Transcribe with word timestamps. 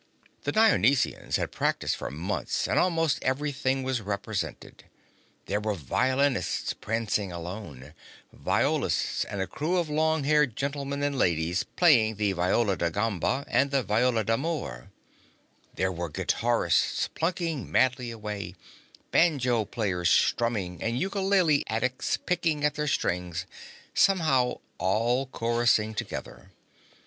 The 0.45 0.51
Dionysians 0.51 1.35
had 1.35 1.51
practiced 1.51 1.95
for 1.95 2.09
months, 2.09 2.67
and 2.67 2.79
almost 2.79 3.21
everything 3.23 3.83
was 3.83 4.01
represented. 4.01 4.85
There 5.45 5.59
were 5.59 5.75
violinists 5.75 6.73
prancing 6.73 7.31
along, 7.31 7.93
violists 8.33 9.23
and 9.25 9.39
a 9.39 9.45
crew 9.45 9.77
of 9.77 9.91
long 9.91 10.23
haired 10.23 10.55
gentlemen 10.55 11.03
and 11.03 11.19
ladies 11.19 11.63
playing 11.75 12.15
the 12.15 12.31
viol 12.31 12.75
da 12.75 12.89
gamba 12.89 13.45
and 13.47 13.69
the 13.69 13.83
viol 13.83 14.23
d'amore; 14.23 14.89
there 15.75 15.91
were 15.91 16.09
guitarists 16.09 17.07
plunking 17.13 17.71
madly 17.71 18.09
away, 18.09 18.55
banjo 19.11 19.65
players 19.65 20.09
strumming 20.09 20.81
and 20.81 20.99
ukelele 20.99 21.61
addicts 21.67 22.17
picking 22.17 22.65
at 22.65 22.73
their 22.73 22.87
strings, 22.87 23.45
somehow 23.93 24.57
all 24.79 25.27
chorusing 25.27 25.93
together. 25.93 26.49